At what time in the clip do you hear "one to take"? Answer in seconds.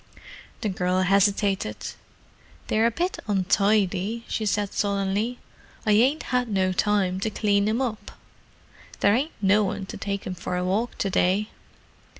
9.63-10.23